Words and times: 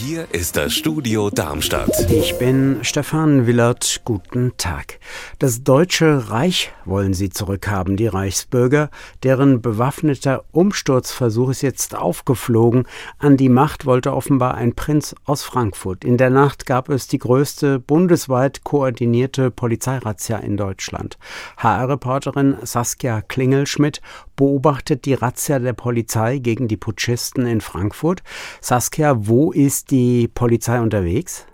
Hier 0.00 0.28
ist 0.30 0.56
das 0.56 0.74
Studio 0.74 1.28
Darmstadt. 1.28 2.08
Ich 2.08 2.38
bin 2.38 2.78
Stefan 2.82 3.48
Willert. 3.48 4.02
Guten 4.04 4.52
Tag. 4.56 5.00
Das 5.40 5.64
Deutsche 5.64 6.30
Reich 6.30 6.70
wollen 6.84 7.14
sie 7.14 7.30
zurückhaben, 7.30 7.96
die 7.96 8.06
Reichsbürger. 8.06 8.90
Deren 9.24 9.60
bewaffneter 9.60 10.44
Umsturzversuch 10.52 11.50
ist 11.50 11.62
jetzt 11.62 11.96
aufgeflogen. 11.96 12.86
An 13.18 13.36
die 13.36 13.48
Macht 13.48 13.86
wollte 13.86 14.14
offenbar 14.14 14.54
ein 14.54 14.76
Prinz 14.76 15.16
aus 15.24 15.42
Frankfurt. 15.42 16.04
In 16.04 16.16
der 16.16 16.30
Nacht 16.30 16.64
gab 16.64 16.90
es 16.90 17.08
die 17.08 17.18
größte 17.18 17.80
bundesweit 17.80 18.62
koordinierte 18.62 19.50
Polizeirazzia 19.50 20.38
in 20.38 20.56
Deutschland. 20.56 21.18
HR-Reporterin 21.56 22.56
Saskia 22.62 23.20
Klingelschmidt 23.20 24.00
beobachtet 24.36 25.04
die 25.06 25.14
Razzia 25.14 25.58
der 25.58 25.72
Polizei 25.72 26.38
gegen 26.38 26.68
die 26.68 26.76
Putschisten 26.76 27.44
in 27.46 27.60
Frankfurt. 27.60 28.22
Saskia, 28.60 29.26
wo 29.26 29.50
ist 29.50 29.87
die 29.90 30.28
Polizei 30.28 30.80
unterwegs? 30.80 31.46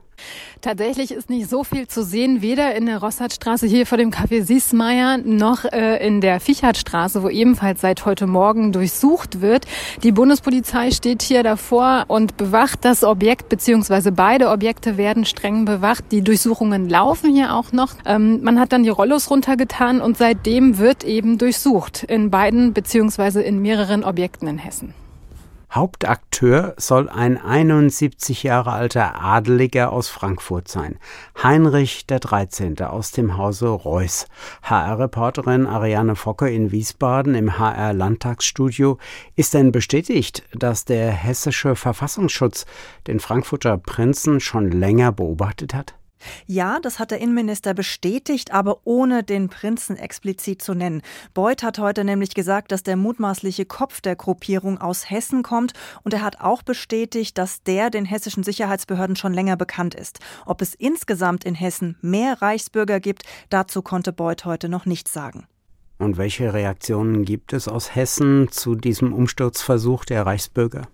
Tatsächlich 0.61 1.13
ist 1.13 1.29
nicht 1.29 1.51
so 1.51 1.63
viel 1.63 1.89
zu 1.89 2.03
sehen, 2.03 2.41
weder 2.41 2.75
in 2.75 2.87
der 2.87 2.99
Rossardstraße 2.99 3.67
hier 3.67 3.87
vor 3.87 3.99
dem 3.99 4.11
Café 4.11 4.43
Siesmeier 4.43 5.19
noch 5.19 5.65
äh, 5.65 6.05
in 6.07 6.23
der 6.23 6.41
Fichardstraße, 6.41 7.23
wo 7.23 7.29
ebenfalls 7.29 7.83
seit 7.83 8.07
heute 8.07 8.27
Morgen 8.27 8.73
durchsucht 8.73 9.43
wird. 9.43 9.67
Die 10.03 10.13
Bundespolizei 10.13 10.91
steht 10.91 11.23
hier 11.23 11.43
davor 11.43 12.05
und 12.09 12.39
bewacht 12.39 12.85
das 12.85 13.05
Objekt, 13.05 13.51
beziehungsweise 13.51 14.11
beide 14.11 14.49
Objekte 14.49 14.97
werden 14.97 15.27
streng 15.27 15.67
bewacht. 15.67 16.05
Die 16.13 16.23
Durchsuchungen 16.23 16.89
laufen 16.89 17.35
hier 17.35 17.55
auch 17.55 17.73
noch. 17.73 17.95
Ähm, 18.07 18.43
man 18.43 18.59
hat 18.59 18.73
dann 18.73 18.85
die 18.85 18.89
Rollos 18.89 19.31
runtergetan 19.31 20.01
und 20.01 20.17
seitdem 20.17 20.79
wird 20.79 21.05
eben 21.05 21.37
durchsucht 21.37 22.05
in 22.05 22.31
beiden, 22.31 22.73
beziehungsweise 22.73 23.43
in 23.43 23.61
mehreren 23.61 24.03
Objekten 24.03 24.49
in 24.49 24.57
Hessen. 24.57 24.95
Hauptakteur 25.75 26.75
soll 26.77 27.09
ein 27.09 27.37
71 27.37 28.45
Jahre 28.45 28.71
alter 28.71 29.21
Adeliger 29.21 29.93
aus 29.93 30.09
Frankfurt 30.09 30.69
sein. 30.69 31.01
Heinrich 31.43 32.07
der 32.07 32.21
13. 32.21 32.81
aus 32.83 33.11
dem 33.11 33.37
Hause 33.37 33.71
Reuß. 33.71 34.29
HR-Reporterin 34.63 35.67
Ariane 35.67 36.15
Focke 36.15 36.49
in 36.49 36.71
Wiesbaden 36.71 37.35
im 37.35 37.59
HR-Landtagsstudio. 37.59 38.99
Ist 39.35 39.55
denn 39.55 39.73
bestätigt, 39.73 40.45
dass 40.55 40.85
der 40.85 41.11
hessische 41.11 41.75
Verfassungsschutz 41.75 42.67
den 43.09 43.19
Frankfurter 43.19 43.77
Prinzen 43.77 44.39
schon 44.39 44.71
länger 44.71 45.11
beobachtet 45.11 45.75
hat? 45.75 45.95
Ja, 46.47 46.81
das 46.81 46.99
hat 46.99 47.11
der 47.11 47.21
Innenminister 47.21 47.75
bestätigt, 47.75 48.53
aber 48.53 48.81
ohne 48.85 49.23
den 49.23 49.49
Prinzen 49.49 49.97
explizit 49.97 50.63
zu 50.63 50.75
nennen. 50.75 51.03
Beuth 51.33 51.63
hat 51.63 51.79
heute 51.79 52.05
nämlich 52.05 52.35
gesagt, 52.35 52.73
dass 52.73 52.83
der 52.83 52.97
mutmaßliche 52.97 53.65
Kopf 53.65 54.01
der 54.01 54.17
Gruppierung 54.17 54.79
aus 54.79 55.11
Hessen 55.11 55.43
kommt 55.43 55.73
und 56.03 56.15
er 56.15 56.23
hat 56.23 56.41
auch 56.41 56.63
bestätigt, 56.63 57.39
dass 57.39 57.63
der 57.63 57.91
den 57.91 58.05
hessischen 58.05 58.43
Sicherheitsbehörden 58.43 59.17
schon 59.17 59.35
länger 59.35 59.57
bekannt 59.57 59.95
ist. 59.95 60.21
Ob 60.47 60.63
es 60.63 60.75
insgesamt 60.75 61.45
in 61.45 61.55
Hessen 61.55 61.97
mehr 62.01 62.41
Reichsbürger 62.43 63.01
gibt, 63.01 63.23
dazu 63.51 63.83
konnte 63.83 64.13
Beuth 64.13 64.45
heute 64.45 64.69
noch 64.69 64.87
nichts 64.87 65.13
sagen. 65.13 65.47
Und 65.99 66.17
welche 66.17 66.53
Reaktionen 66.53 67.25
gibt 67.25 67.53
es 67.53 67.69
aus 67.69 67.95
Hessen 67.95 68.49
zu 68.51 68.75
diesem 68.75 69.13
Umsturzversuch 69.13 70.05
der 70.05 70.27
Reichsbürger? 70.27 70.89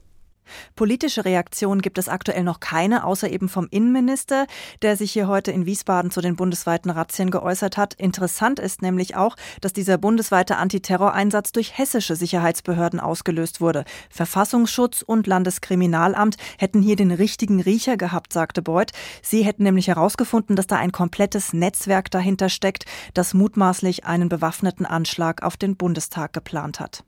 Politische 0.77 1.25
Reaktionen 1.25 1.83
gibt 1.83 1.99
es 1.99 2.09
aktuell 2.09 2.45
noch 2.45 2.61
keine, 2.61 3.05
außer 3.05 3.31
eben 3.31 3.49
vom 3.49 3.69
Innenminister, 3.71 4.47
der 4.83 4.97
sich 4.97 5.13
hier 5.13 5.29
heute 5.29 5.51
in 5.51 5.67
Wiesbaden 5.67 6.11
zu 6.11 6.21
den 6.21 6.37
bundesweiten 6.37 6.91
Razzien 6.91 7.31
geäußert 7.31 7.77
hat. 7.77 7.95
Interessant 7.95 8.59
ist 8.59 8.83
nämlich 8.83 9.17
auch, 9.17 9.37
dass 9.61 9.73
dieser 9.73 9.99
bundesweite 9.99 10.57
Antiterroreinsatz 10.57 11.53
durch 11.53 11.77
hessische 11.77 12.17
Sicherheitsbehörden 12.17 13.01
ausgelöst 13.01 13.61
wurde. 13.61 13.85
Verfassungsschutz 14.11 15.03
und 15.03 15.27
Landeskriminalamt 15.27 16.37
hätten 16.59 16.83
hier 16.83 16.97
den 16.97 17.11
richtigen 17.11 17.61
Riecher 17.61 17.97
gehabt, 17.97 18.33
sagte 18.33 18.63
Beuth. 18.63 18.93
Sie 19.23 19.43
hätten 19.43 19.63
nämlich 19.63 19.89
herausgefunden, 19.89 20.57
dass 20.57 20.67
da 20.67 20.77
ein 20.77 20.93
komplettes 20.93 21.53
Netzwerk 21.53 22.11
dahinter 22.11 22.49
steckt, 22.49 22.85
das 23.15 23.35
mutmaßlich 23.35 24.05
einen 24.05 24.29
bewaffneten 24.29 24.87
Anschlag 24.87 25.43
auf 25.43 25.57
den 25.57 25.77
Bundestag 25.77 26.33
geplant 26.33 26.81
hat. 26.81 27.05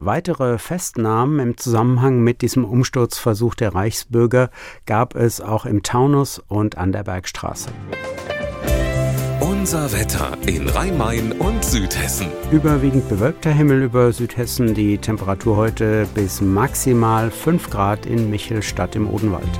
Weitere 0.00 0.58
Festnahmen 0.58 1.40
im 1.40 1.56
Zusammenhang 1.56 2.20
mit 2.20 2.40
diesem 2.42 2.64
Umsturzversuch 2.64 3.56
der 3.56 3.74
Reichsbürger 3.74 4.48
gab 4.86 5.16
es 5.16 5.40
auch 5.40 5.66
im 5.66 5.82
Taunus 5.82 6.40
und 6.46 6.78
an 6.78 6.92
der 6.92 7.02
Bergstraße. 7.02 7.68
Unser 9.40 9.92
Wetter 9.92 10.38
in 10.46 10.68
Rhein-Main 10.68 11.32
und 11.32 11.64
Südhessen. 11.64 12.28
Überwiegend 12.52 13.08
bewölkter 13.08 13.50
Himmel 13.50 13.82
über 13.82 14.12
Südhessen, 14.12 14.72
die 14.72 14.98
Temperatur 14.98 15.56
heute 15.56 16.06
bis 16.14 16.40
maximal 16.40 17.32
5 17.32 17.68
Grad 17.68 18.06
in 18.06 18.30
Michelstadt 18.30 18.94
im 18.94 19.10
Odenwald. 19.10 19.50